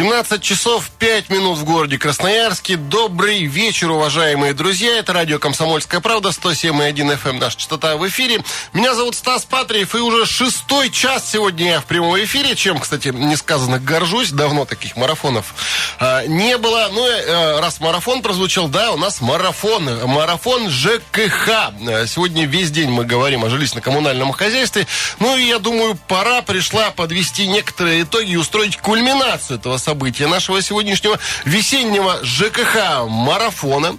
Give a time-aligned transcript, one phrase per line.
[0.00, 2.76] 17 часов 5 минут в городе Красноярске.
[2.76, 4.96] Добрый вечер, уважаемые друзья.
[4.96, 8.42] Это радио «Комсомольская правда», 107,1 FM, эм, наша частота в эфире.
[8.72, 13.08] Меня зовут Стас Патриев, и уже шестой час сегодня я в прямом эфире, чем, кстати,
[13.08, 14.30] несказанно горжусь.
[14.30, 15.54] Давно таких марафонов
[15.98, 16.88] а, не было.
[16.90, 19.84] Ну, а, раз марафон прозвучал, да, у нас марафон.
[20.08, 21.74] Марафон ЖКХ.
[22.06, 24.86] Сегодня весь день мы говорим о жилищно-коммунальном хозяйстве.
[25.18, 30.62] Ну, и я думаю, пора пришла подвести некоторые итоги и устроить кульминацию этого события нашего
[30.62, 33.98] сегодняшнего весеннего ЖКХ марафона.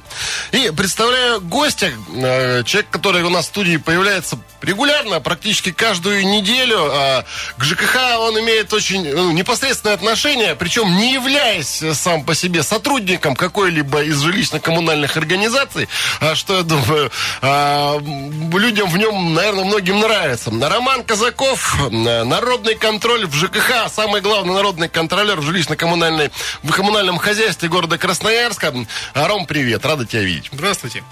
[0.53, 6.77] И представляю гостя, э, человек, который у нас в студии появляется регулярно, практически каждую неделю.
[6.91, 7.25] А
[7.57, 13.35] к ЖКХ он имеет очень ну, непосредственное отношение, причем не являясь сам по себе сотрудником
[13.35, 15.89] какой-либо из жилищно-коммунальных организаций,
[16.21, 17.11] а что я думаю,
[17.41, 20.51] а, людям в нем, наверное, многим нравится.
[20.51, 25.43] Роман Казаков, народный контроль в ЖКХ, самый главный народный контролер в
[25.81, 26.31] жилищно-коммунальной
[26.63, 28.73] в коммунальном хозяйстве города Красноярска.
[29.13, 30.49] Ром, привет, рада тебя видеть.
[30.51, 31.03] Здравствуйте.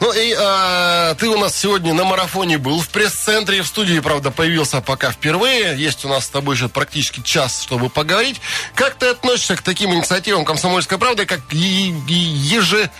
[0.00, 4.30] Ну и э, ты у нас сегодня на марафоне был в пресс-центре, в студии, правда,
[4.30, 5.76] появился пока впервые.
[5.76, 8.40] Есть у нас с тобой еще практически час, чтобы поговорить.
[8.74, 12.90] Как ты относишься к таким инициативам «Комсомольской правды», как еже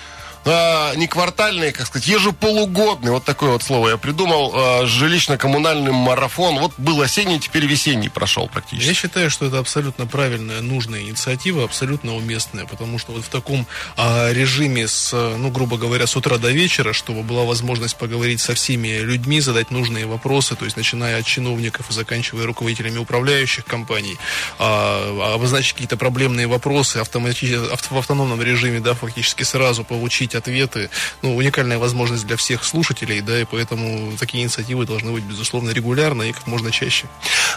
[0.47, 6.58] э, не квартальный, как сказать, ежеполугодный, вот такое вот слово я придумал, э, жилищно-коммунальный марафон.
[6.58, 8.88] Вот был осенний, теперь весенний прошел практически.
[8.88, 13.66] Я считаю, что это абсолютно правильная, нужная инициатива, абсолютно уместная, потому что вот в таком
[13.97, 18.55] э, режиме с, ну, грубо говоря, с утра до вечера, чтобы была возможность поговорить со
[18.55, 24.16] всеми людьми, задать нужные вопросы, то есть начиная от чиновников и заканчивая руководителями управляющих компаний,
[24.58, 30.91] э, обозначить какие-то проблемные вопросы автоматически, в автономном режиме, да, фактически сразу получить ответы.
[31.23, 36.23] Ну, уникальная возможность для всех слушателей, да, и поэтому такие инициативы должны быть, безусловно, регулярно
[36.23, 37.06] и как можно чаще.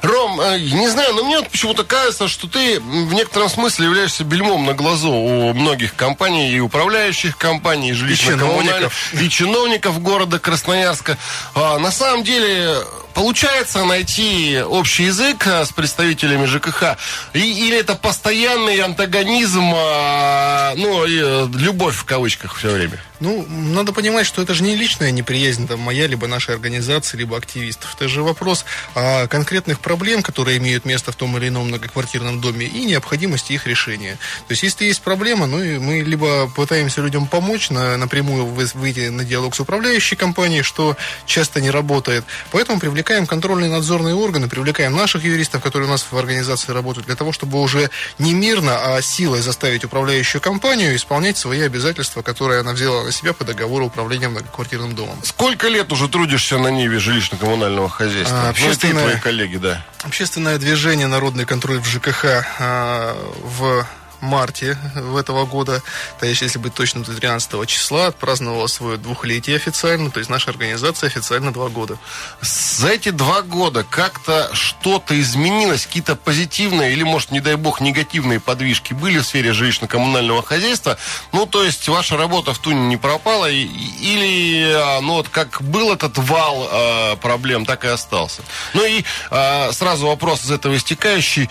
[0.01, 4.65] Ром, э, не знаю, но мне почему-то кажется, что ты в некотором смысле являешься бельмом
[4.65, 11.17] на глазу у многих компаний, и управляющих компаний, и жилищно-коммунальных, и чиновников города Красноярска.
[11.55, 12.75] А, на самом деле,
[13.13, 16.97] получается найти общий язык э, с представителями ЖКХ?
[17.33, 22.99] И, или это постоянный антагонизм, а, ну, и, э, любовь в кавычках все время?
[23.19, 27.35] Ну, надо понимать, что это же не личная неприязнь там, моя, либо нашей организации, либо
[27.37, 27.95] активистов.
[27.95, 28.63] Это же вопрос
[28.95, 33.67] о конкретных проблем, которые имеют место в том или ином многоквартирном доме, и необходимости их
[33.67, 34.17] решения.
[34.47, 39.09] То есть, если есть проблема, ну, и мы либо пытаемся людям помочь, на, напрямую выйти
[39.09, 42.23] на диалог с управляющей компанией, что часто не работает.
[42.51, 47.15] Поэтому привлекаем контрольные надзорные органы, привлекаем наших юристов, которые у нас в организации работают, для
[47.15, 52.71] того, чтобы уже не мирно, а силой заставить управляющую компанию исполнять свои обязательства, которые она
[52.71, 55.17] взяла себя по договору управления многоквартирным домом.
[55.23, 58.47] Сколько лет уже трудишься на Ниве жилищно-коммунального хозяйства?
[58.47, 59.85] А, общественное, ну, и твои коллеги, да.
[60.03, 62.25] Общественное движение «Народный контроль в ЖКХ»
[62.59, 63.85] а, в
[64.21, 64.77] марте
[65.17, 65.81] этого года,
[66.19, 70.51] то есть, если быть точным, то 13 числа отпраздновала свое двухлетие официально, то есть наша
[70.51, 71.97] организация официально два года.
[72.41, 78.39] За эти два года как-то что-то изменилось, какие-то позитивные или, может, не дай бог, негативные
[78.39, 80.97] подвижки были в сфере жилищно-коммунального хозяйства?
[81.31, 85.93] Ну, то есть, ваша работа в Туне не пропала, или, а, ну, вот как был
[85.93, 88.41] этот вал э, проблем, так и остался?
[88.73, 91.49] Ну и э, сразу вопрос из этого истекающий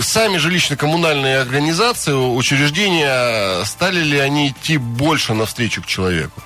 [0.00, 6.42] сами жилищно-коммунальные организации, учреждения, стали ли они идти больше навстречу к человеку?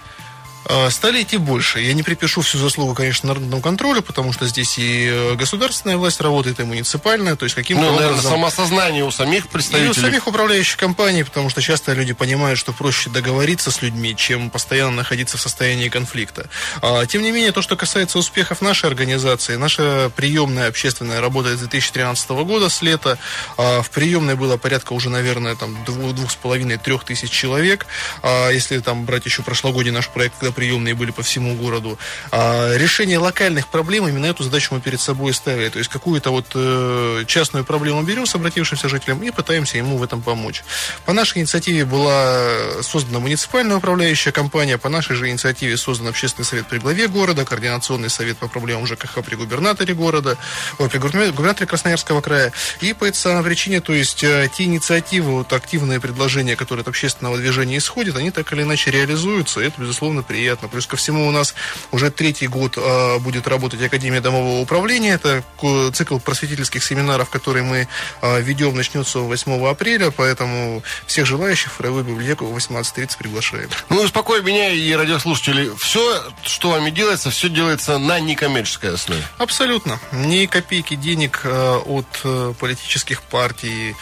[0.68, 1.80] А, стали идти больше.
[1.80, 6.20] Я не припишу всю заслугу, конечно, народному контролю, потому что здесь и э, государственная власть
[6.20, 8.14] работает, и муниципальная, то есть каким-то ну, образом...
[8.14, 9.86] наверное, самосознание у самих представителей.
[9.86, 14.16] И у самих управляющих компаний, потому что часто люди понимают, что проще договориться с людьми,
[14.16, 16.48] чем постоянно находиться в состоянии конфликта.
[16.82, 21.60] А, тем не менее, то, что касается успехов нашей организации, наша приемная общественная работает с
[21.60, 23.18] 2013 года, с лета.
[23.56, 27.86] А, в приемной было порядка уже, наверное, там двух с половиной, трех тысяч человек.
[28.50, 31.98] Если там брать еще прошлогодний наш проект, когда приемные были по всему городу.
[32.32, 35.68] А решение локальных проблем, именно эту задачу мы перед собой ставили.
[35.68, 40.02] То есть какую-то вот э, частную проблему берем с обратившимся жителем и пытаемся ему в
[40.02, 40.64] этом помочь.
[41.04, 46.66] По нашей инициативе была создана муниципальная управляющая компания, по нашей же инициативе создан общественный совет
[46.66, 50.38] при главе города, координационный совет по проблемам ЖКХ при губернаторе города,
[50.78, 52.52] ой, при губернаторе Красноярского края.
[52.80, 56.88] И по этой самой причине, то есть э, те инициативы, вот активные предложения, которые от
[56.88, 60.68] общественного движения исходят, они так или иначе реализуются, и это, безусловно, приятно приятно.
[60.68, 61.56] Плюс ко всему у нас
[61.90, 65.14] уже третий год э, будет работать Академия домового управления.
[65.14, 65.42] Это
[65.92, 67.88] цикл просветительских семинаров, который мы
[68.22, 73.68] э, ведем, начнется 8 апреля, поэтому всех желающих в Краевую библиотеку в 18.30 приглашаем.
[73.88, 75.72] Ну, успокой меня и радиослушателей.
[75.78, 79.22] Все, что вами делается, все делается на некоммерческой основе.
[79.38, 79.98] Абсолютно.
[80.12, 83.96] Ни копейки денег э, от э, политических партий,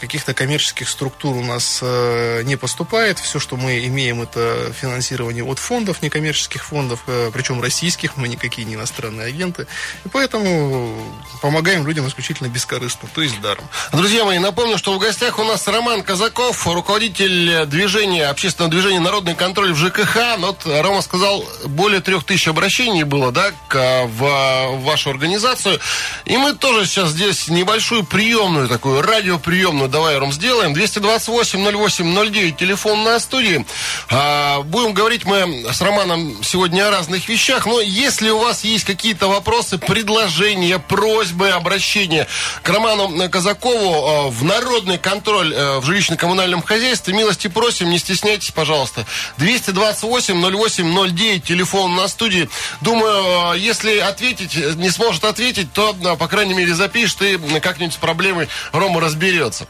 [0.00, 3.18] каких-то коммерческих структур у нас э, не поступает.
[3.18, 8.64] Все, что мы имеем, это финансирование от фондов, некоммерческих фондов, э, причем российских, мы никакие
[8.64, 9.66] не иностранные агенты.
[10.04, 10.96] И поэтому
[11.42, 13.64] помогаем людям исключительно бескорыстно, то есть даром.
[13.92, 19.34] Друзья мои, напомню, что в гостях у нас Роман Казаков, руководитель движения, общественного движения «Народный
[19.34, 20.36] контроль» в ЖКХ.
[20.38, 25.80] Вот Рома сказал, более трех тысяч обращений было, да, к, в, в вашу организацию.
[26.24, 30.74] И мы тоже сейчас здесь небольшую приемную такую, радиоприемную, давай, Ром, сделаем.
[30.74, 33.64] 228-08-09, телефон на студии.
[34.10, 38.84] А, будем говорить мы с Романом сегодня о разных вещах, но если у вас есть
[38.84, 42.26] какие-то вопросы, предложения, просьбы, обращения
[42.62, 48.50] к Роману Казакову а, в народный контроль а, в жилищно-коммунальном хозяйстве, милости просим, не стесняйтесь,
[48.50, 49.06] пожалуйста.
[49.38, 52.50] 228-08-09, телефон на студии.
[52.82, 57.96] Думаю, а, если ответить, не сможет ответить, то, по крайней мере, запишет и как-нибудь с
[57.96, 59.66] проблемой Рома разберется.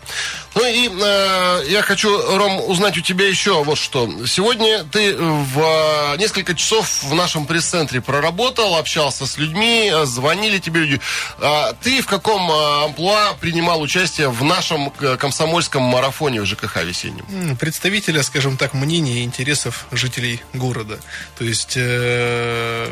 [0.55, 4.09] Ну и э, я хочу, Ром, узнать у тебя еще вот что.
[4.27, 10.81] Сегодня ты в э, несколько часов в нашем пресс-центре проработал, общался с людьми, звонили тебе
[10.81, 11.01] люди.
[11.41, 16.85] А ты в каком э, амплуа принимал участие в нашем э, комсомольском марафоне в ЖКХ
[16.85, 17.57] весеннем?
[17.57, 20.99] Представителя, скажем так, мнения и интересов жителей города.
[21.37, 22.89] То есть э,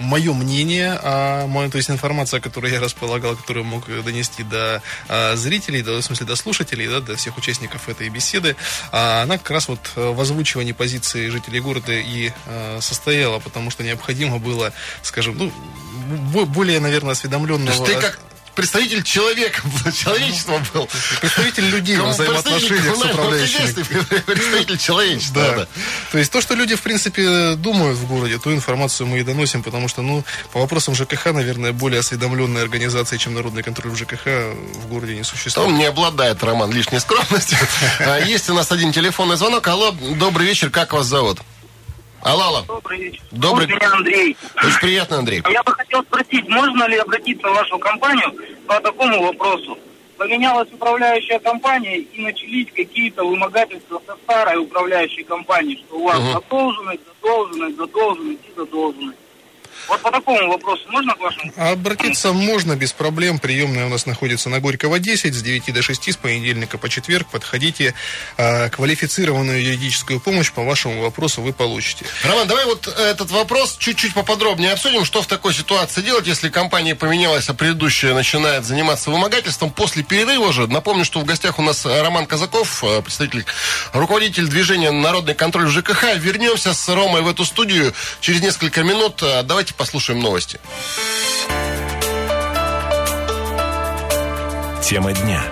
[0.00, 5.36] мое мнение, а мое, то есть информация, которую я располагал, которую мог донести до э,
[5.36, 8.56] зрителей, до, в смысле до слушателей, да, до всех участников этой беседы,
[8.92, 13.82] а она как раз вот в озвучивании позиции жителей города и э, состояла, потому что
[13.82, 17.86] необходимо было, скажем, ну, более, наверное, осведомленного...
[17.86, 18.20] То есть ты как
[18.58, 19.62] представитель человека,
[19.92, 20.88] человечества был.
[21.20, 23.82] Представитель людей в взаимоотношениях с управляющими.
[24.26, 25.56] Представитель человечества, да.
[25.58, 25.68] да.
[26.10, 29.62] То есть то, что люди, в принципе, думают в городе, ту информацию мы и доносим,
[29.62, 34.26] потому что, ну, по вопросам ЖКХ, наверное, более осведомленная организация, чем Народный контроль в ЖКХ,
[34.26, 35.68] в городе не существует.
[35.68, 37.56] Он не обладает, Роман, лишней скромностью.
[38.00, 39.66] А, есть у нас один телефонный звонок.
[39.68, 41.38] Алло, добрый вечер, как вас зовут?
[42.22, 42.62] Алло, алло.
[42.66, 43.22] Добрый вечер.
[43.30, 43.66] Добрый.
[43.66, 44.36] Меня Андрей.
[44.56, 45.42] Очень приятно, Андрей.
[45.50, 48.32] Я бы хотел спросить, можно ли обратиться в вашу компанию
[48.66, 49.78] по такому вопросу?
[50.16, 56.32] Поменялась управляющая компания и начались какие-то вымогательства со старой управляющей компанией, что у вас угу.
[56.32, 59.18] задолженность, задолженность, задолженность и задолженность.
[59.88, 61.52] Вот по такому вопросу можно к вашему?
[61.56, 63.38] Обратиться можно без проблем.
[63.38, 67.28] Приемная у нас находится на Горького 10 с 9 до 6 с понедельника по четверг.
[67.30, 67.94] Подходите.
[68.36, 72.04] А, квалифицированную юридическую помощь по вашему вопросу вы получите.
[72.22, 75.06] Роман, давай вот этот вопрос чуть-чуть поподробнее обсудим.
[75.06, 80.52] Что в такой ситуации делать, если компания поменялась, а предыдущая начинает заниматься вымогательством после перерыва
[80.52, 80.66] же?
[80.66, 83.46] Напомню, что в гостях у нас Роман Казаков, э, представитель,
[83.94, 86.16] руководитель движения «Народный контроль в ЖКХ».
[86.16, 89.22] Вернемся с Ромой в эту студию через несколько минут.
[89.44, 90.60] Давайте послушаем новости.
[94.82, 95.42] Тема дня.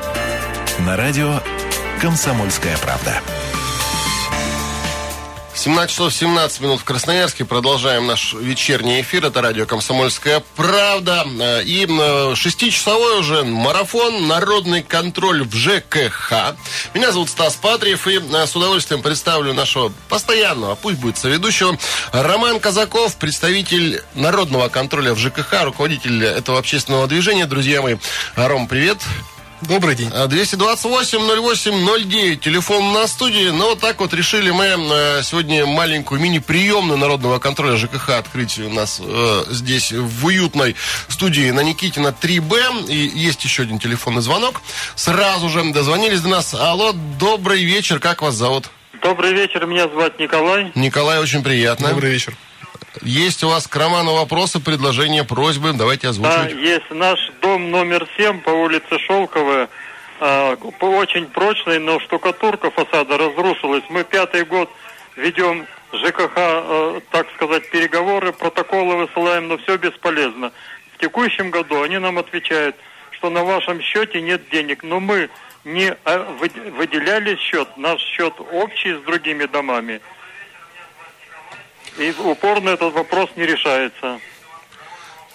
[0.81, 1.41] На радио
[2.01, 3.23] «Комсомольская правда».
[5.67, 7.45] 17 часов 17 минут в Красноярске.
[7.45, 9.27] Продолжаем наш вечерний эфир.
[9.27, 11.27] Это радио «Комсомольская правда».
[11.65, 11.89] И
[12.37, 16.55] шестичасовой уже марафон «Народный контроль в ЖКХ».
[16.95, 18.07] Меня зовут Стас Патриев.
[18.07, 21.77] И с удовольствием представлю нашего постоянного, а пусть будет соведущего,
[22.13, 27.47] Роман Казаков, представитель народного контроля в ЖКХ, руководитель этого общественного движения.
[27.47, 27.97] Друзья мои,
[28.37, 28.99] Ром, привет.
[29.69, 30.11] Добрый день.
[30.11, 33.49] 228-08-09, а, телефон на студии.
[33.49, 38.71] Ну, вот так вот решили мы э, сегодня маленькую мини-приемную народного контроля ЖКХ открыть у
[38.71, 40.77] нас э, здесь в уютной
[41.09, 42.89] студии на Никитина 3Б.
[42.89, 44.63] И есть еще один телефонный звонок.
[44.95, 46.55] Сразу же дозвонились до нас.
[46.55, 48.71] Алло, добрый вечер, как вас зовут?
[49.03, 50.71] Добрый вечер, меня зовут Николай.
[50.75, 51.89] Николай, очень приятно.
[51.89, 52.37] Добрый вечер.
[53.03, 55.73] Есть у вас к Роману вопросы, предложения, просьбы?
[55.73, 56.55] Давайте озвучивать.
[56.55, 56.91] Да, есть.
[56.91, 59.69] Наш дом номер 7 по улице Шелковая.
[60.21, 63.85] Э, очень прочный, но штукатурка фасада разрушилась.
[63.91, 64.71] Мы пятый год
[65.17, 70.53] ведем ЖКХ, э, так сказать, переговоры, протоколы высылаем, но все бесполезно.
[70.95, 72.77] В текущем году они нам отвечают,
[73.11, 75.29] что на вашем счете нет денег, но мы
[75.65, 76.25] не э,
[76.79, 80.01] выделяли счет, наш счет общий с другими домами.
[81.99, 84.21] И упорно этот вопрос не решается.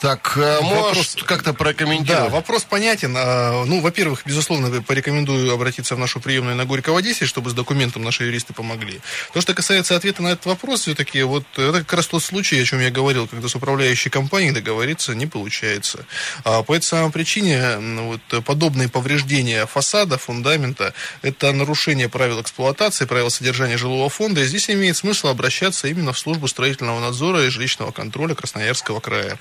[0.01, 2.07] Так, э, можешь как-то прокомментировать?
[2.07, 3.13] Да, вопрос понятен.
[3.15, 8.01] А, Ну, во-первых, безусловно, порекомендую обратиться в нашу приемную на Горького 10, чтобы с документом
[8.01, 8.99] наши юристы помогли.
[9.31, 12.65] То, что касается ответа на этот вопрос, все-таки вот это как раз тот случай, о
[12.65, 16.05] чем я говорил, когда с управляющей компанией договориться не получается.
[16.43, 23.29] А по этой самой причине вот, подобные повреждения фасада, фундамента, это нарушение правил эксплуатации, правил
[23.29, 27.91] содержания жилого фонда, и здесь имеет смысл обращаться именно в службу строительного надзора и жилищного
[27.91, 29.37] контроля Красноярского края.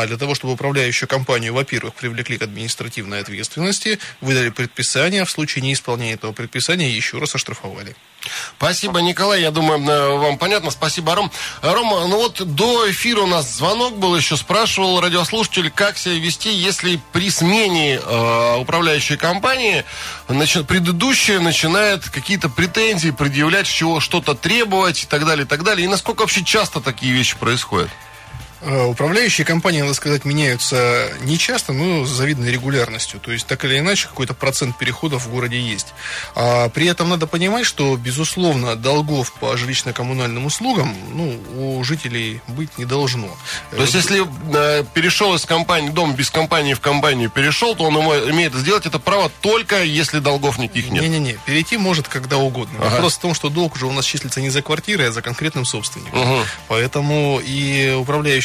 [0.00, 5.30] А для того, чтобы управляющую компанию, во-первых, привлекли к административной ответственности, выдали предписание, а в
[5.30, 7.94] случае неисполнения этого предписания еще раз оштрафовали.
[8.56, 9.42] Спасибо, Николай.
[9.42, 10.70] Я думаю, э, вам понятно.
[10.70, 11.30] Спасибо, Ром.
[11.62, 14.36] Рома, ну вот до эфира у нас звонок был еще.
[14.36, 19.84] Спрашивал радиослушатель, как себя вести, если при смене э, управляющей компании
[20.28, 25.84] начи- предыдущая начинает какие-то претензии предъявлять, чего что-то требовать и так далее, и так далее.
[25.84, 27.90] И насколько вообще часто такие вещи происходят?
[28.62, 33.20] Э, Управляющие компании, надо сказать, меняются не часто, но с завидной регулярностью.
[33.20, 35.88] То есть, так или иначе, какой-то процент переходов в городе есть.
[36.34, 42.76] А при этом надо понимать, что, безусловно, долгов по жилищно-коммунальным услугам ну, у жителей быть
[42.78, 43.28] не должно.
[43.70, 47.96] То есть, если э, перешел из компании, дом без компании в компанию перешел, то он
[48.30, 51.02] имеет сделать это право только если долгов никаких нет.
[51.02, 52.78] Не-не-не, перейти может когда угодно.
[52.78, 52.90] Ага.
[52.90, 55.64] Вопрос в том, что долг уже у нас числится не за квартирой, а за конкретным
[55.64, 56.20] собственником.
[56.20, 56.44] Мгм.
[56.68, 57.94] Поэтому и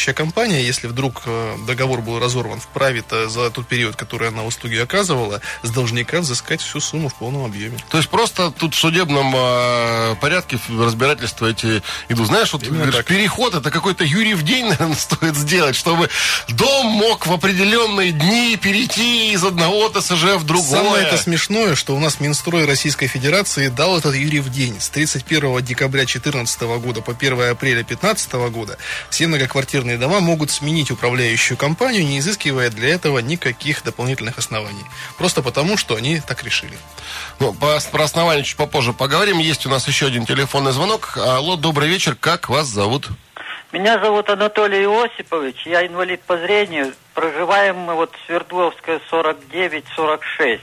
[0.05, 4.75] управляющая компания, если вдруг э, договор был разорван, вправе-то за тот период, который она услуги
[4.75, 7.77] оказывала, с должника взыскать всю сумму в полном объеме.
[7.89, 12.27] То есть просто тут в судебном э, порядке разбирательства эти идут.
[12.27, 13.05] Знаешь, вот Именно говоришь, так.
[13.05, 16.09] переход это какой-то Юрий в день, наверное, стоит сделать, чтобы
[16.49, 20.83] дом мог в определенные дни перейти из одного ТСЖ в другое.
[20.83, 24.79] Самое это смешное, что у нас Минстрой Российской Федерации дал этот Юрьев день.
[24.79, 28.77] С 31 декабря 2014 года по 1 апреля 2015 года
[29.09, 34.85] все многоквартирные дома могут сменить управляющую компанию, не изыскивая для этого никаких дополнительных оснований.
[35.17, 36.77] Просто потому, что они так решили.
[37.39, 39.39] Ну, по, про основание чуть попозже поговорим.
[39.39, 41.17] Есть у нас еще один телефонный звонок.
[41.17, 42.15] Алло, добрый вечер.
[42.19, 43.09] Как вас зовут?
[43.71, 46.93] Меня зовут Анатолий Иосипович, я инвалид по зрению.
[47.13, 50.61] Проживаем мы вот Свердловская 49-46.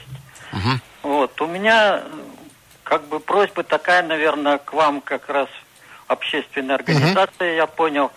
[0.51, 0.81] Мгм.
[1.03, 2.01] Вот, у меня
[2.83, 5.47] как бы просьба такая, наверное, к вам как раз
[6.07, 8.11] общественная организация, я понял.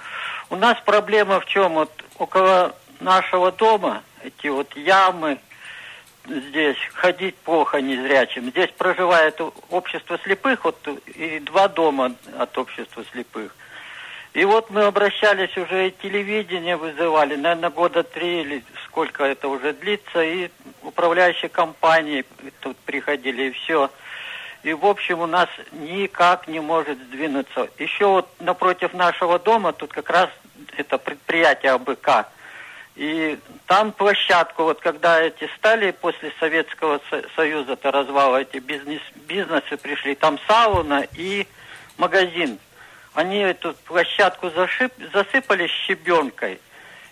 [0.49, 1.75] У нас проблема в чем?
[1.75, 5.39] Вот около нашего дома эти вот ямы
[6.25, 8.51] здесь ходить плохо незрячим.
[8.51, 10.77] Здесь проживает общество слепых, вот
[11.07, 13.55] и два дома от общества слепых.
[14.35, 19.73] И вот мы обращались уже, и телевидение вызывали, наверное, года три или сколько это уже
[19.73, 20.51] длится, и
[20.83, 22.25] управляющие компании
[22.61, 23.91] тут приходили, и все.
[24.63, 27.69] И, в общем, у нас никак не может сдвинуться.
[27.79, 30.31] Еще вот напротив нашего дома, тут как раз
[30.77, 32.27] это предприятие АБК.
[32.97, 39.77] И там площадку, вот когда эти стали после Советского Со- Союза-то развала, эти бизнес, бизнесы
[39.77, 41.47] пришли, там сауна и
[41.99, 42.59] магазин.
[43.13, 46.59] Они эту площадку зашип, засыпали щебенкой.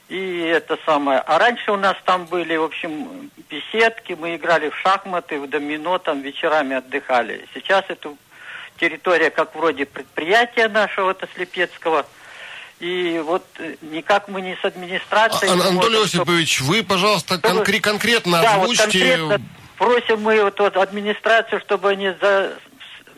[0.09, 1.21] И это самое.
[1.21, 5.99] А раньше у нас там были, в общем, беседки, мы играли в шахматы, в домино,
[5.99, 7.47] там вечерами отдыхали.
[7.55, 8.17] Сейчас эту
[8.79, 12.05] территория, как вроде предприятия нашего-то Слепецкого,
[12.81, 15.51] и вот э, никак мы не с администрацией...
[15.51, 18.83] А- Анатолий можем, Осипович, вы, пожалуйста, конкре- конкретно да, вот озвучьте...
[18.83, 19.41] конкретно
[19.77, 22.53] просим мы вот, вот администрацию, чтобы они за,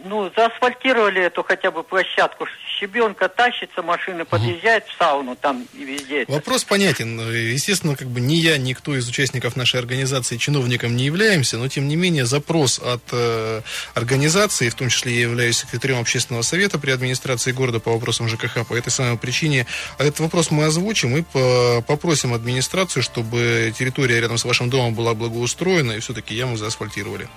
[0.05, 2.47] ну, заасфальтировали эту хотя бы площадку.
[2.79, 6.23] Щебенка тащится, машины подъезжают в сауну там и везде.
[6.23, 6.33] это.
[6.33, 7.19] Вопрос понятен.
[7.31, 11.89] Естественно, как бы ни я, никто из участников нашей организации чиновником не являемся, но тем
[11.89, 13.63] не менее запрос от э,
[13.95, 18.67] организации, в том числе я являюсь секретарем общественного совета при администрации города по вопросам ЖКХ,
[18.67, 19.67] по этой самой причине,
[19.97, 24.95] а этот вопрос мы озвучим и по- попросим администрацию, чтобы территория рядом с вашим домом
[24.95, 27.29] была благоустроена и все-таки яму заасфальтировали.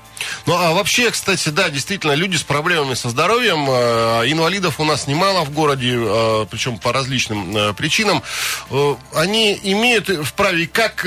[0.46, 5.08] Ну, а вообще, кстати, да, действительно, люди с проблемами со здоровьем, э, инвалидов у нас
[5.08, 8.24] немало в городе, э, причем по различным э, причинам,
[8.70, 11.02] э, они имеют вправе как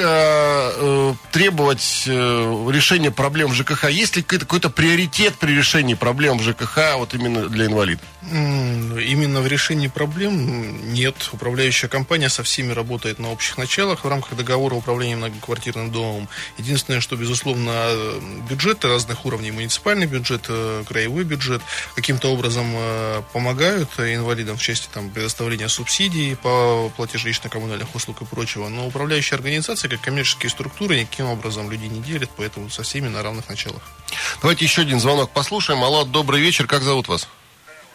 [1.33, 3.91] требовать решения проблем в ЖКХ?
[3.91, 8.05] Есть ли какой-то, приоритет при решении проблем в ЖКХ вот именно для инвалидов?
[8.31, 11.31] Именно в решении проблем нет.
[11.33, 16.29] Управляющая компания со всеми работает на общих началах в рамках договора управления многоквартирным домом.
[16.59, 17.73] Единственное, что, безусловно,
[18.49, 20.49] бюджеты разных уровней, муниципальный бюджет,
[20.87, 21.63] краевой бюджет,
[21.95, 22.75] каким-то образом
[23.33, 28.69] помогают инвалидам в части там, предоставления субсидий по плате жилищно-коммунальных услуг и прочего.
[28.69, 33.23] Но управляющие организации, как коммерческие структуры, никаким образом людей не делят, поэтому со всеми на
[33.23, 33.83] равных началах.
[34.41, 35.83] Давайте еще один звонок послушаем.
[35.85, 37.29] Алло, добрый вечер, как зовут вас?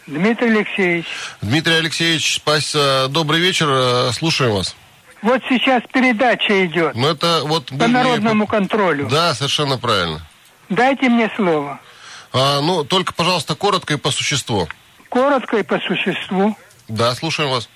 [0.06, 1.06] Дмитрий Алексеевич,
[1.42, 4.74] Дмитрий Алексеевич, спас- э, добрый вечер, э, слушаем вас.
[5.20, 7.66] Вот сейчас передача идет Ну, это вот...
[7.66, 9.08] по народному контролю.
[9.10, 10.26] Да, совершенно правильно.
[10.70, 11.80] Дайте мне слово.
[12.32, 14.68] А, ну, только, пожалуйста, коротко и по существу.
[15.08, 16.56] Коротко и по существу.
[16.88, 17.68] Да, слушаем вас.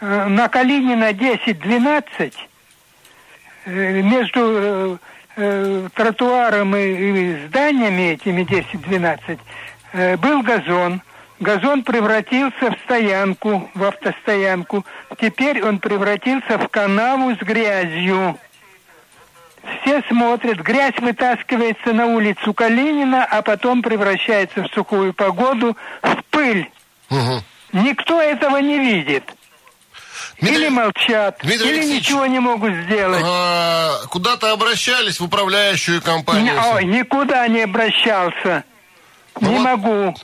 [0.00, 2.34] Э, На Калинина 10-12
[3.66, 4.98] э, между
[5.36, 9.38] э, тротуаром и, зданиями этими 10-12
[9.92, 11.02] э, был газон.
[11.40, 14.84] Газон превратился в стоянку, в автостоянку.
[15.18, 18.38] Теперь он превратился в канаву с грязью.
[19.80, 26.70] Все смотрят, грязь вытаскивается на улицу Калинина, а потом превращается в сухую погоду, в пыль.
[27.10, 27.42] Мгм.
[27.72, 29.24] Никто этого не видит.
[30.40, 33.22] Дмитрий- Или молчат, Дмитрий или Алексеевич, ничего не могут сделать.
[33.26, 36.60] А, куда-то обращались в управляющую Не- компанию?
[36.72, 38.64] ой, никуда не обращался.
[39.40, 40.14] Ну не вот- могу.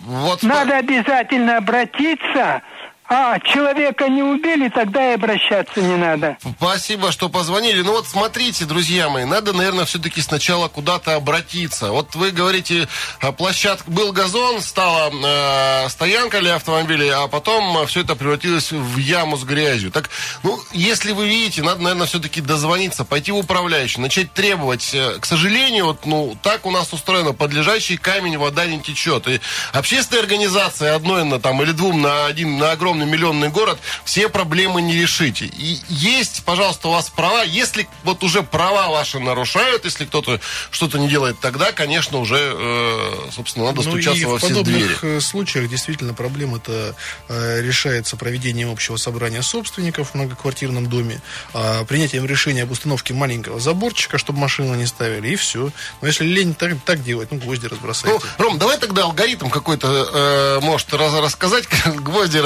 [0.00, 2.62] Вот Надо обязательно обратиться.
[3.10, 6.36] А, человека не убили, тогда и обращаться не надо.
[6.58, 7.80] Спасибо, что позвонили.
[7.80, 11.90] Ну вот смотрите, друзья мои, надо, наверное, все-таки сначала куда-то обратиться.
[11.90, 12.86] Вот вы говорите,
[13.20, 18.98] а, площадка был газон, стала э, стоянка для автомобилей, а потом все это превратилось в
[18.98, 19.90] яму с грязью.
[19.90, 20.10] Так,
[20.42, 24.90] ну, если вы видите, надо, наверное, все-таки дозвониться, пойти в управляющий, начать требовать.
[24.92, 29.26] Э, К сожалению, вот, ну, так у нас устроено, подлежащий камень, вода не течет.
[29.28, 29.40] И
[29.72, 34.82] общественные организации одной на там или двум на один, на огромный миллионный город, все проблемы
[34.82, 35.46] не решите.
[35.46, 37.42] И есть, пожалуйста, у вас права.
[37.42, 40.40] Если вот уже права ваши нарушают, если кто-то
[40.70, 44.82] что-то не делает, тогда, конечно, уже, э, собственно, надо Ну стучаться во в все двери.
[44.82, 46.94] подобных э, случаях действительно проблема это
[47.28, 51.20] э, решается проведением общего собрания собственников в многоквартирном доме,
[51.54, 55.70] а, принятием решения об установке маленького заборчика, чтобы машину не ставили, и все.
[56.00, 58.24] Но если лень так, так делать, ну, гвозди Ну, разбросайте.
[58.38, 62.38] Ром, давай тогда алгоритм какой-то, э, может, раз- рассказать, гвозди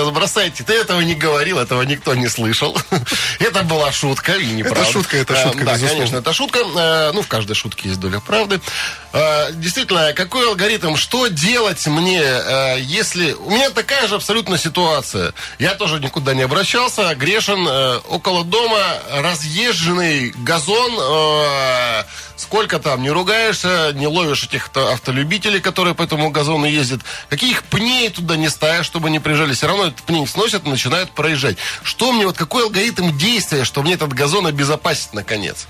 [0.42, 0.64] разбросайте.
[0.64, 2.76] Ты этого не говорил, этого никто не слышал.
[3.38, 4.82] Это была шутка, и неправда.
[4.82, 6.58] Это шутка, это шутка, Да, конечно, это шутка.
[6.76, 8.61] Э, Ну, в каждой шутке есть доля правды.
[9.12, 13.32] Э, Действительно, какой алгоритм, что делать мне, э, если...
[13.32, 15.32] У меня такая же абсолютно ситуация.
[15.58, 17.66] Я тоже никуда не обращался, грешен.
[18.08, 20.92] Около дома разъезженный газон,
[22.36, 27.00] сколько там, не ругаешься, не ловишь этих то- автолюбителей, которые по этому газону ездят.
[27.28, 29.52] Каких пней туда не ставишь, чтобы не приезжали.
[29.52, 31.56] Все равно этот пней сносят и начинают проезжать.
[31.82, 35.66] Что мне, вот какой алгоритм действия, что мне этот газон обезопасить наконец?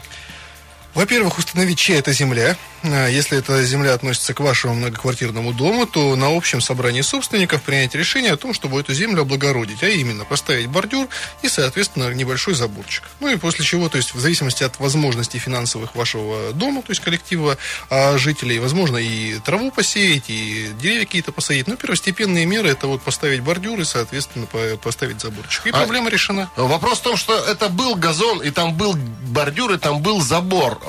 [0.95, 2.57] Во-первых, установить, чья это земля.
[2.85, 7.95] А, Если эта земля относится к вашему многоквартирному дому, то на общем собрании собственников принять
[7.95, 11.09] решение о том, чтобы эту землю облагородить, а именно поставить бордюр
[11.43, 13.05] и, соответственно, небольшой заборчик.
[13.21, 17.01] Ну и после чего, то есть в зависимости от возможностей финансовых вашего дома, то есть
[17.03, 17.57] коллектива
[17.91, 21.69] а, жителей, возможно и траву посеять, и деревья какие-то посадить.
[21.69, 25.67] Но первостепенные меры это вот поставить бордюр и, соответственно, по- поставить заборчик.
[25.67, 26.51] И А- проблема решена.
[26.57, 30.81] Вопрос в том, что это был газон, и там был бордюр, и там был забор.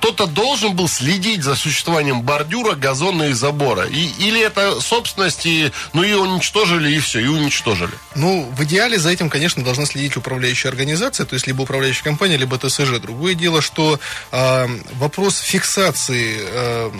[0.00, 3.84] Кто-то должен был следить за существованием бордюра, газона и забора.
[3.86, 7.92] И, или это собственность, и, ну и уничтожили, и все, и уничтожили.
[8.14, 12.38] Ну, в идеале за этим, конечно, должна следить управляющая организация, то есть либо управляющая компания,
[12.38, 12.98] либо ТСЖ.
[12.98, 14.00] Другое дело, что
[14.32, 16.90] э, вопрос фиксации э,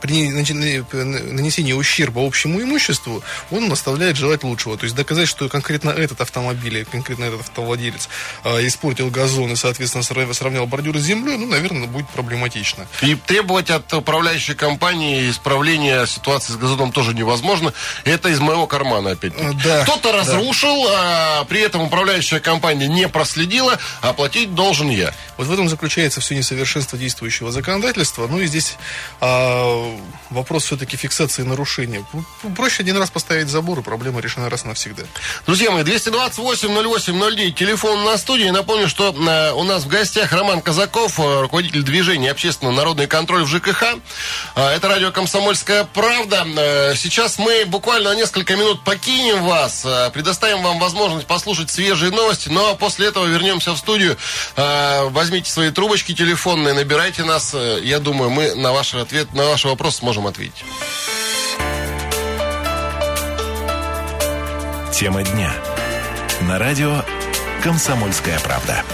[0.00, 4.76] при нанесении ущерба общему имуществу, он оставляет желать лучшего.
[4.76, 8.08] То есть доказать, что конкретно этот автомобиль, конкретно этот автовладелец
[8.42, 12.08] э, испортил газон и, соответственно, сра- сравнял бордюр с землей, ну, наверное, будет
[12.48, 12.86] проблематично.
[13.02, 17.72] И требовать от управляющей компании исправления ситуации с газоном тоже невозможно.
[18.04, 19.32] Это из моего кармана опять.
[19.64, 20.18] Да, Кто-то да.
[20.18, 25.12] разрушил, а при этом управляющая компания не проследила, а платить должен я.
[25.36, 28.26] Вот в этом заключается все несовершенство действующего законодательства.
[28.26, 28.76] Ну и здесь
[29.20, 29.96] а,
[30.30, 32.04] вопрос все-таки фиксации нарушения.
[32.56, 35.04] Проще один раз поставить забор, и проблема решена раз навсегда.
[35.46, 38.48] Друзья мои, 228-08-09, телефон на студии.
[38.48, 43.42] Напомню, что э, у нас в гостях Роман Казаков, э, руководитель движения «Общественно народный контроль»
[43.42, 43.82] в ЖКХ.
[44.54, 46.46] Э, это радио «Комсомольская правда».
[46.46, 52.12] Э, сейчас мы буквально на несколько минут покинем вас, э, предоставим вам возможность послушать свежие
[52.12, 54.16] новости, но после этого вернемся в студию.
[54.54, 57.56] Э, возьмите свои трубочки телефонные, набирайте нас.
[57.82, 60.62] Я думаю, мы на ваш ответ, на ваш вопрос сможем ответить.
[64.94, 65.52] Тема дня.
[66.42, 67.04] На радио
[67.64, 68.84] «Комсомольская правда».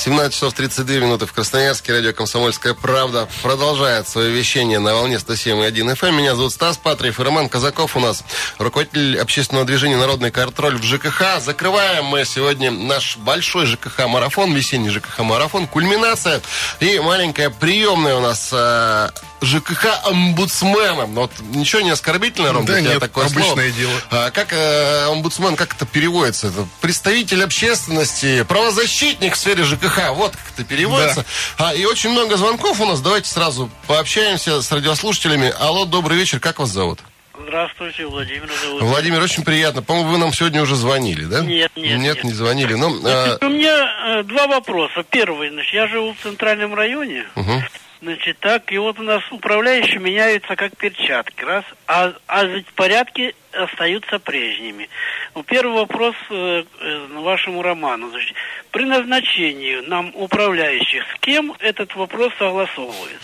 [0.00, 1.92] 17 часов 32 минуты в Красноярске.
[1.92, 6.08] Радио «Комсомольская правда» продолжает свое вещание на волне 107.1 FM.
[6.08, 6.16] Эм.
[6.16, 8.24] Меня зовут Стас Патриев и Роман Казаков у нас,
[8.56, 11.40] руководитель общественного движения «Народный контроль» в ЖКХ.
[11.40, 16.40] Закрываем мы сегодня наш большой ЖКХ-марафон, весенний ЖКХ-марафон, кульминация
[16.80, 19.10] и маленькая приемная у нас э,
[19.40, 21.14] ЖКХ-омбудсменом.
[21.14, 23.70] Вот ничего не оскорбительно, Ром, Да для тебя нет, такое обычное слово?
[23.70, 23.92] дело.
[24.10, 26.48] А как э, омбудсмен, как это переводится?
[26.48, 30.10] Это представитель общественности, правозащитник в сфере ЖКХ.
[30.12, 31.24] Вот как это переводится.
[31.58, 33.00] А, и очень много звонков у нас.
[33.00, 35.52] Давайте сразу пообщаемся с радиослушателями.
[35.58, 36.40] Алло, добрый вечер.
[36.40, 37.00] Как вас зовут?
[37.42, 38.82] Здравствуйте, Владимир зовут.
[38.82, 39.80] Владимир, очень приятно.
[39.82, 41.40] По-моему, вы нам сегодня уже звонили, да?
[41.40, 42.24] Нет, нет, Нет, нет.
[42.24, 42.74] не звонили.
[42.74, 45.02] Ну, а, Значит, у меня э, два вопроса.
[45.08, 47.24] Первый, значит, я живу в центральном районе.
[47.34, 47.64] мгм.
[48.02, 53.34] Значит, так, и вот у нас управляющие меняются как перчатки, раз, а, а ведь порядки
[53.52, 54.88] остаются прежними.
[55.34, 58.08] Ну, первый вопрос э, э, вашему роману.
[58.08, 58.34] Значит,
[58.70, 63.18] при назначении нам управляющих с кем этот вопрос согласовывается?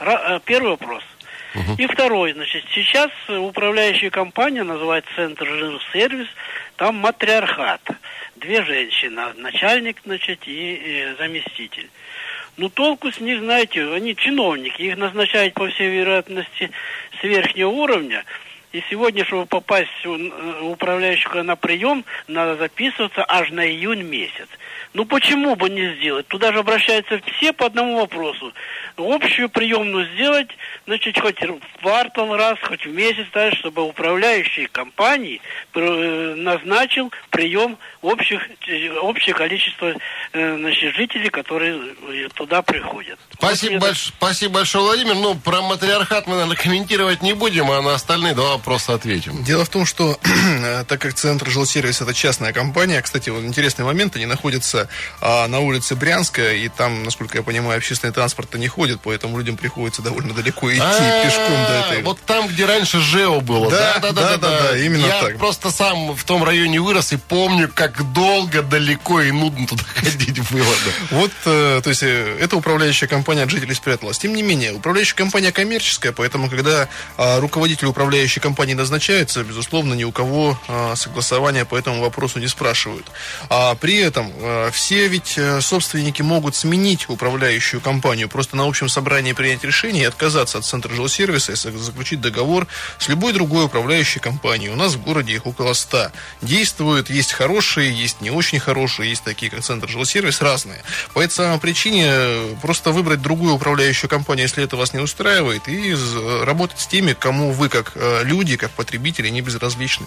[0.00, 1.04] Ра- э, первый вопрос.
[1.78, 6.28] И второй, значит, сейчас управляющая компания называется Центр Жилсервис,
[6.76, 7.82] там матриархат.
[8.36, 11.88] Две женщины, начальник, значит, и э, заместитель.
[12.58, 16.70] Ну, толку с них, знаете, они чиновники, их назначают, по всей вероятности,
[17.20, 18.24] с верхнего уровня.
[18.72, 24.48] И сегодня, чтобы попасть у э, управляющего на прием, надо записываться аж на июнь месяц.
[24.94, 26.26] Ну, почему бы не сделать?
[26.28, 28.52] Туда же обращаются все по одному вопросу.
[28.96, 30.48] Общую приемную сделать,
[30.86, 35.40] значит, хоть в квартал раз, хоть в месяц, даже, чтобы управляющий компании
[35.74, 39.94] э, назначил прием общих, э, общее количество
[40.32, 41.94] значит, жителей, которые
[42.34, 43.18] туда приходят.
[43.34, 45.14] Спасибо, Вот больш- спасибо большое, Владимир.
[45.14, 49.42] Ну, про матриархат мы, наверное, комментировать не будем, а на остальные два вопроса ответим.
[49.42, 50.16] Дело в том, что
[50.88, 54.88] так как Центр жилсервис это частная компания, кстати, вот интересный момент, они находятся
[55.20, 59.56] а, на улице Брянская, и там, насколько я понимаю, общественный транспорт не ходит, поэтому людям
[59.56, 60.78] приходится довольно далеко идти
[61.24, 62.02] пешком до этой.
[62.04, 63.68] Вот там, где раньше ЖЭО было.
[63.68, 65.38] Да, да, да, да, именно Я так.
[65.38, 70.38] просто сам в том районе вырос и помню, как долго, далеко и нудно туда ходить
[70.50, 70.64] было.
[70.64, 71.16] да.
[71.16, 74.18] Вот, э, то есть, э, эта управляющая компания от жителей спряталась.
[74.18, 80.04] Тем не менее, управляющая компания коммерческая, поэтому, когда а, руководитель управляющей компании назначается, безусловно, ни
[80.04, 83.06] у кого а, согласования по этому вопросу не спрашивают.
[83.48, 88.88] А при этом а, все ведь э, собственники могут сменить управляющую компанию, просто на общем
[88.88, 92.66] собрании принять решение и отказаться от центра жилсервиса и заключить договор
[92.98, 94.70] с любой другой управляющей компанией.
[94.70, 96.10] У нас в городе их около 100.
[96.42, 100.82] Действуют, есть хорошие, есть не очень хорошие, есть такие, как центр жилсервис, разные.
[101.14, 105.68] По этой самой причине э, просто выбрать другую управляющую компанию, если это вас не устраивает,
[105.68, 110.06] и з- работать с теми, кому вы, как э, люди, как потребители, не безразличны.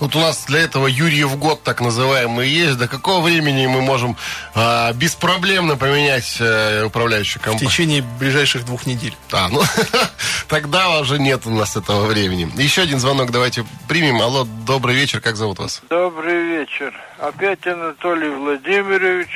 [0.00, 2.78] Вот у нас для этого Юрьев год, так называемый, есть.
[2.78, 4.16] До какого времени мы можем
[4.54, 7.68] а, беспроблемно поменять э, управляющую В компанию?
[7.70, 9.14] течение ближайших двух недель.
[9.30, 9.60] А, ну,
[10.48, 12.50] тогда уже нет у нас этого времени.
[12.56, 14.22] Еще один звонок давайте примем.
[14.22, 15.82] Алло, добрый вечер, как зовут вас?
[15.90, 16.94] Добрый вечер.
[17.18, 19.28] Опять Анатолий Владимирович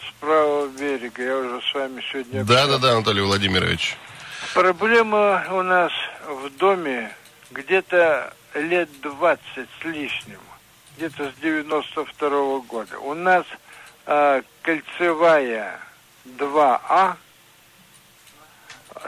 [0.00, 1.22] с правого берега.
[1.22, 2.42] Я уже с вами сегодня.
[2.42, 3.96] Да-да-да, Анатолий Владимирович.
[4.54, 5.92] Проблема у нас
[6.26, 7.10] в доме
[7.50, 10.40] где-то лет 20 с лишним.
[10.96, 12.98] Где-то с 92 -го года.
[12.98, 13.44] У нас
[14.06, 15.80] а, кольцевая
[16.24, 17.16] 2А,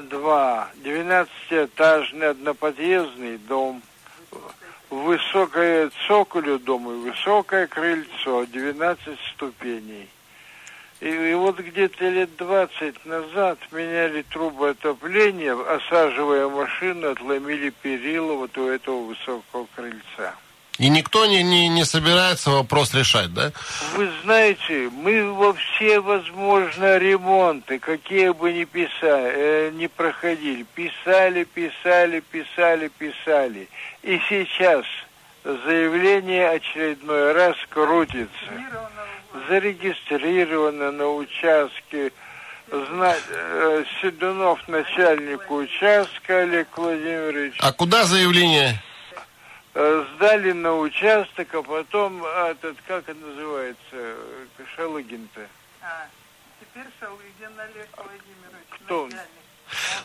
[0.02, 3.82] 2, 12-этажный одноподъездный дом,
[4.90, 10.08] высокое цоколю дома высокое крыльцо, 12 ступеней.
[11.00, 18.56] И, и вот где-то лет 20 назад меняли трубы отопления, осаживая машину, отломили перила вот
[18.58, 20.34] у этого высокого крыльца.
[20.78, 23.52] И никто не, не, не собирается вопрос решать, да?
[23.94, 31.42] Вы знаете, мы во все возможные ремонты, какие бы ни писали, э, не проходили, писали,
[31.42, 33.68] писали, писали, писали.
[34.04, 34.84] И сейчас
[35.44, 38.28] заявление очередной раз крутится.
[39.48, 42.12] Зарегистрировано на участке.
[42.70, 43.14] Зна...
[43.30, 47.56] э, Седунов, начальник участка Олег Владимирович.
[47.60, 48.82] А куда заявление?
[49.74, 54.46] Э, Сдали на участок, а потом а, этот, как это называется, э,
[54.76, 55.46] Шалыгин-то.
[56.60, 58.68] Теперь Шалыгин Олег Владимирович.
[58.84, 59.12] Кто он?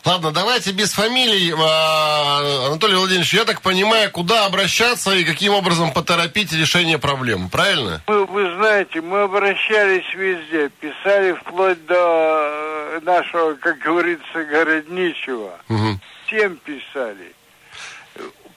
[0.04, 1.54] Ладно, давайте без фамилий.
[1.56, 8.02] А, Анатолий Владимирович, я так понимаю, куда обращаться и каким образом поторопить решение проблем, правильно?
[8.06, 15.52] Мы, вы знаете, мы обращались везде, писали вплоть до э, нашего, как говорится, городничего.
[15.68, 16.00] Мгм.
[16.26, 17.34] Всем писали.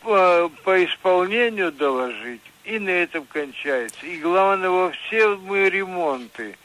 [0.01, 4.05] По, по исполнению доложить, и на этом кончается.
[4.05, 6.55] И главное, во все мы ремонты.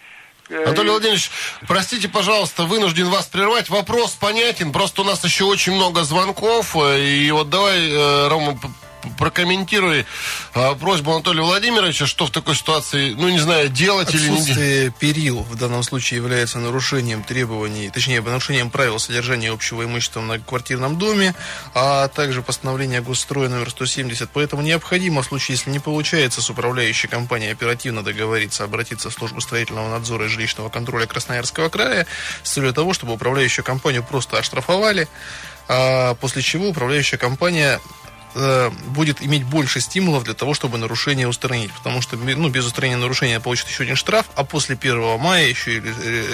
[0.48, 1.31] Э, Анатолий Владимирович,
[1.66, 3.68] простите, пожалуйста, вынужден вас прервать.
[3.68, 6.76] Вопрос понятен, просто у нас еще очень много звонков.
[6.76, 8.59] э, И вот давай, э, Рома,
[9.22, 10.04] прокомментируй
[10.52, 14.40] а, просьбу Анатолия Владимировича, что в такой ситуации, ну, не знаю, делать или не.
[14.40, 20.24] Отсутствие перил в данном случае является нарушением требований, точнее, нарушением правил содержания общего имущества в
[20.24, 21.37] многоквартирном доме,
[21.72, 24.28] а также постановление госстроя номер 170.
[24.32, 29.40] Поэтому необходимо в случае, если не получается с управляющей компанией оперативно договориться, обратиться в службу
[29.40, 32.08] строительного надзора и жилищного контроля Красноярского края
[32.42, 35.06] с целью того, чтобы управляющую компанию просто оштрафовали,
[35.68, 37.80] а после чего управляющая компания
[38.35, 41.71] Э, будет иметь больше стимулов для того, чтобы нарушение устранить.
[41.73, 45.77] Потому что ну, без устранения нарушения получит еще один штраф, а после 1 мая еще
[45.77, 45.81] и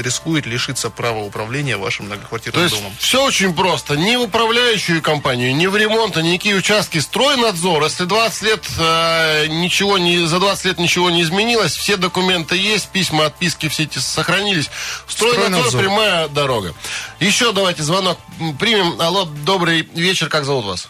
[0.03, 2.93] рискует лишиться права управления вашим многоквартирным То есть домом.
[2.99, 3.97] Все очень просто.
[3.97, 7.83] Ни в управляющую компанию, ни в ремонт, ни никакие участки стройнадзор.
[7.83, 12.89] Если 20 лет э, ничего не, за 20 лет ничего не изменилось, все документы есть,
[12.89, 14.71] письма, отписки все эти сохранились.
[15.09, 15.81] Стройнадзор, Стройнадзор.
[15.81, 16.75] прямая дорога.
[17.19, 18.19] Еще давайте звонок
[18.61, 19.01] примем.
[19.01, 20.89] Алло, добрый вечер, как зовут вас?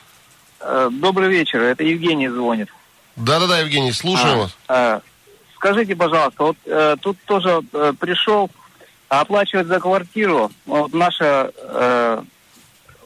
[0.60, 2.68] Э, добрый вечер, это Евгений звонит.
[3.16, 4.56] Да-да-да, Евгений, слушаю а, вас.
[4.68, 5.00] А,
[5.56, 8.50] скажите, пожалуйста, вот э, тут тоже э, пришел
[9.08, 10.50] оплачивать за квартиру.
[10.66, 12.22] Вот наша э,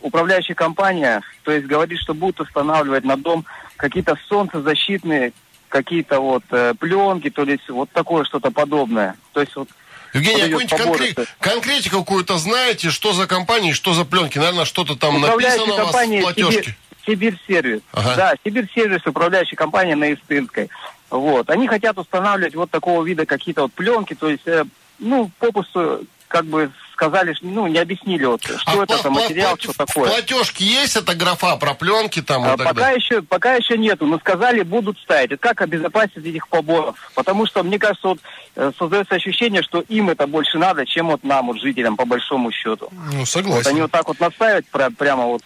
[0.02, 3.44] управляющая компания, то есть говорит, что будут устанавливать на дом
[3.76, 5.32] какие-то солнцезащитные,
[5.68, 9.16] какие-то вот э, пленки, то есть вот такое что-то подобное.
[9.32, 9.68] То есть вот
[10.12, 14.36] Евгений, а конкрет, конкретику какую-то знаете, что за компании, что за пленки?
[14.36, 16.76] Наверное, что-то там написано у вас в платежке.
[17.06, 17.80] Сибирь-сервис.
[17.92, 18.16] Ага.
[18.16, 20.68] Да, Сибирь-сервис, управляющая компания на Истынской.
[21.10, 21.50] Вот.
[21.50, 24.64] Они хотят устанавливать вот такого вида какие-то вот пленки, то есть, э,
[24.98, 29.72] ну, попусту как бы сказали, ну, не объяснили, вот, что а это за материал, что
[29.76, 30.08] такое.
[30.08, 34.18] В платежке есть эта графа про пленки там а, пока еще, пока еще нету, но
[34.18, 35.32] сказали, будут ставить.
[35.32, 36.96] Это как обезопасить этих поборов?
[37.14, 38.18] Потому что, мне кажется, вот
[38.56, 42.52] э, создается ощущение, что им это больше надо, чем вот нам, вот жителям, по большому
[42.52, 42.88] счету.
[43.12, 43.58] Ну, согласен.
[43.58, 44.64] Вот они вот так вот наставят
[44.96, 45.42] прямо вот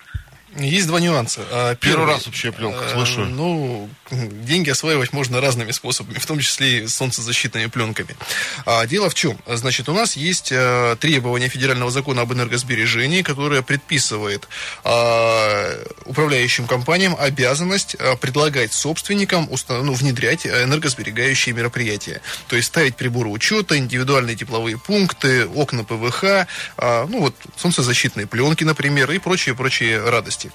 [0.58, 1.42] есть два нюанса.
[1.50, 3.24] А, первый, Первый раз вообще пленку э, слышу.
[3.24, 8.16] Ну, деньги осваивать можно разными способами, в том числе и солнцезащитными пленками.
[8.64, 9.38] А, дело в чем?
[9.46, 14.48] Значит, у нас есть а, требования федерального закона об энергосбережении, которое предписывает
[14.84, 15.70] а,
[16.04, 19.84] управляющим компаниям обязанность а, предлагать собственникам установ...
[19.84, 22.20] ну, внедрять энергосберегающие мероприятия.
[22.48, 28.64] То есть ставить приборы учета, индивидуальные тепловые пункты, окна ПВХ, а, ну вот солнцезащитные пленки,
[28.64, 30.50] например, и прочие-прочие радости.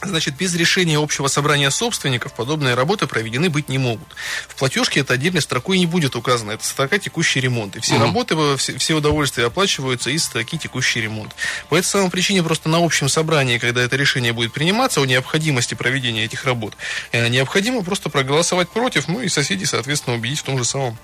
[0.00, 4.06] Значит, без решения общего собрания собственников подобные работы проведены быть не могут.
[4.46, 6.52] В платежке это отдельной строкой не будет указано.
[6.52, 7.74] Это строка текущий ремонт.
[7.74, 8.04] И все угу.
[8.04, 11.34] работы, все, все удовольствия оплачиваются из строки текущий ремонт.
[11.68, 15.74] По этой самой причине просто на общем собрании, когда это решение будет приниматься о необходимости
[15.74, 16.74] проведения этих работ,
[17.10, 20.96] э, необходимо просто проголосовать против, ну и соседей, соответственно, убедить в том же самом.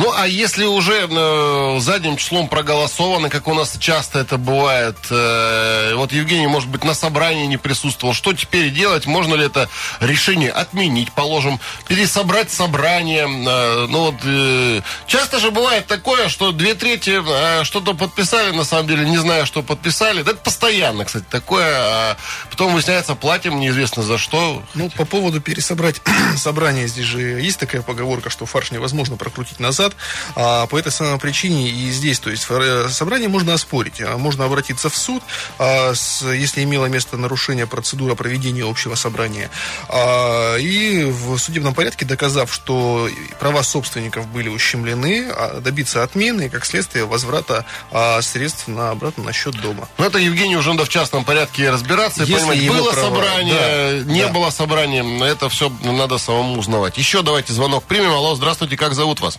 [0.00, 5.92] Ну, а если уже э, задним числом проголосовано, как у нас часто это бывает, э,
[5.94, 9.04] вот Евгений, может быть, на собрании не присутствовал, что теперь делать?
[9.04, 9.68] Можно ли это
[10.00, 13.24] решение отменить, положим, пересобрать собрание?
[13.24, 18.64] Э, ну, вот, э, часто же бывает такое, что две трети э, что-то подписали, на
[18.64, 20.22] самом деле, не зная, что подписали.
[20.22, 21.76] это постоянно, кстати, такое.
[21.76, 22.16] А
[22.48, 24.62] потом выясняется, платим неизвестно за что.
[24.72, 26.00] Ну, по поводу пересобрать
[26.38, 29.96] собрание, здесь же есть такая поговорка, что фарш невозможно прокрутить назад назад.
[30.36, 32.46] А, по этой самой причине и здесь, то есть
[32.92, 35.22] собрание можно оспорить, а, можно обратиться в суд,
[35.58, 39.50] а, с, если имело место нарушение процедуры проведения общего собрания.
[39.88, 46.48] А, и в судебном порядке, доказав, что права собственников были ущемлены, а, добиться отмены и,
[46.48, 49.88] как следствие, возврата а, средств на обратно на счет дома.
[49.98, 54.12] Ну, это Евгений уже надо в частном порядке разбираться и понимать, было права, собрание, да,
[54.12, 54.28] не да.
[54.28, 56.98] было собрания, это все надо самому узнавать.
[56.98, 58.12] Еще давайте звонок примем.
[58.12, 59.38] Алло, здравствуйте, как зовут вас?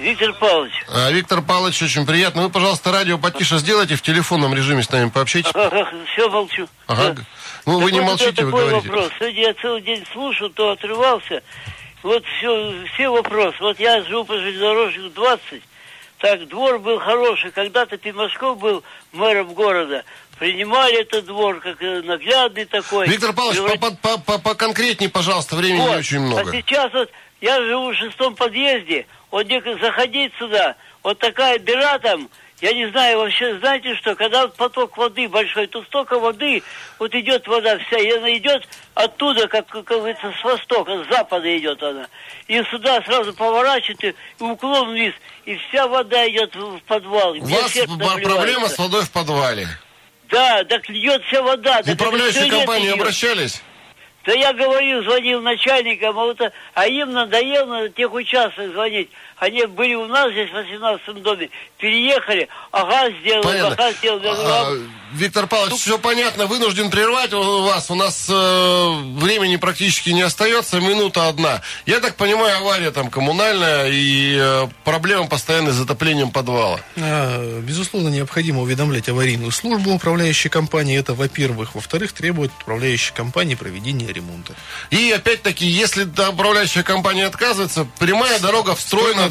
[0.00, 0.72] Виктор Павлович.
[0.88, 2.42] А, Виктор Павлович, очень приятно.
[2.42, 5.50] Вы, пожалуйста, радио потише сделайте, в телефонном режиме с нами пообщайтесь.
[5.54, 6.66] Ага, все, молчу.
[6.86, 7.12] Ага.
[7.12, 7.22] Да.
[7.66, 8.88] Ну, так вы не молчите, вы говорите.
[8.88, 9.10] вопрос.
[9.18, 11.42] Сегодня я целый день слушал, то отрывался.
[12.02, 13.56] Вот все, все вопросы.
[13.60, 15.62] Вот я живу по железнодорожнику 20.
[16.18, 17.50] Так, двор был хороший.
[17.50, 18.82] Когда-то Пимашков был
[19.12, 20.04] мэром города.
[20.38, 23.06] Принимали этот двор, как э, наглядный такой.
[23.06, 23.80] Виктор Павлович, Говорит...
[23.80, 25.90] по, по, по, по конкретнее, пожалуйста, времени вот.
[25.90, 26.48] не очень много.
[26.48, 27.10] А сейчас вот
[27.42, 29.46] я живу в шестом подъезде, вот
[29.80, 32.28] заходить сюда, вот такая дыра там,
[32.60, 36.62] я не знаю вообще, знаете что, когда поток воды большой, то столько воды,
[36.98, 41.56] вот идет вода вся, и она идет оттуда, как, как говорится, с востока, с запада
[41.56, 42.06] идет она.
[42.48, 45.14] И сюда сразу поворачивает, и уклон вниз,
[45.46, 47.32] и вся вода идет в подвал.
[47.32, 47.72] У вас
[48.22, 49.66] проблема с водой в подвале?
[50.28, 51.82] Да, так льет вся вода.
[51.82, 53.62] В управляющую компанию обращались?
[54.30, 56.40] Да я говорил, звонил начальникам, а, вот,
[56.74, 59.10] а им надоело на тех участках звонить.
[59.40, 61.48] Они были у нас здесь в 18 доме,
[61.78, 63.72] переехали, ага, сделали, Понятно.
[63.72, 64.28] ага, сделали.
[64.28, 64.76] А,
[65.12, 67.90] Виктор Павлович, все понятно, вынужден прервать вас.
[67.90, 71.62] У нас э, времени практически не остается, минута одна.
[71.86, 76.78] Я так понимаю, авария там коммунальная и э, проблема постоянной с затоплением подвала.
[76.96, 80.98] А, Безусловно, необходимо уведомлять аварийную службу управляющей компании.
[80.98, 81.74] Это, во-первых.
[81.74, 84.54] Во-вторых, требует управляющей компании проведения ремонта.
[84.90, 88.80] И опять-таки, если управляющая компания отказывается, прямая дорога в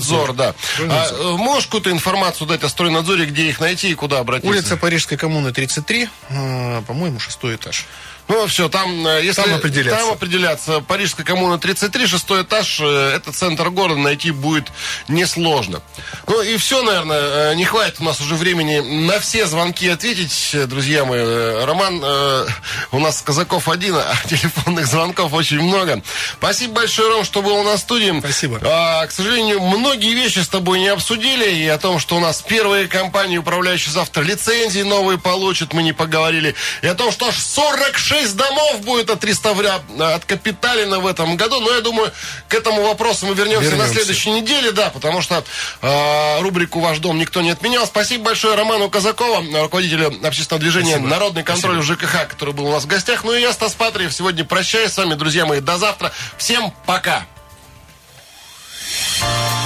[0.03, 0.55] стройнадзор, да.
[0.79, 4.49] А, э, можешь какую-то информацию дать о стройнадзоре, где их найти и куда обратиться?
[4.49, 7.85] Улица Парижской коммуны 33, а, по-моему, шестой этаж.
[8.29, 9.41] Ну, все, там, э, если...
[9.41, 9.99] Там определяться.
[9.99, 10.79] Там определяться.
[10.81, 14.67] Парижская коммуна 33, шестой этаж, э, это центр города, найти будет
[15.07, 15.81] несложно.
[16.27, 20.55] Ну, и все, наверное, э, не хватит у нас уже времени на все звонки ответить,
[20.67, 21.23] друзья мои.
[21.65, 22.47] Роман, э,
[22.91, 26.03] у нас Казаков один, а телефонных звонков очень много.
[26.37, 28.19] Спасибо большое, Ром, что был у нас в студии.
[28.19, 28.59] Спасибо.
[28.63, 32.43] А, к сожалению, многие вещи с тобой не обсудили, и о том, что у нас
[32.43, 37.39] первые компании, управляющие завтра лицензии новые получат, мы не поговорили, и о том, что аж
[37.39, 41.61] 46 Шесть домов будет от реставря, э, от Капиталина в этом году.
[41.61, 42.11] Но я думаю,
[42.49, 43.87] к этому вопросу мы вернемся, вернемся.
[43.87, 45.43] на следующей неделе, да, потому что
[45.81, 47.85] э, рубрику «Ваш дом» никто не отменял.
[47.85, 51.09] Спасибо большое Роману Казакову, э, руководителю общественного движения Спасибо.
[51.09, 52.07] «Народный контроль» Спасибо.
[52.07, 53.23] ЖКХ, который был у нас в гостях.
[53.23, 55.61] Ну и я, Стас Патриев, сегодня прощаюсь с вами, друзья мои.
[55.61, 56.11] До завтра.
[56.37, 57.25] Всем пока.
[59.19, 59.58] Пока.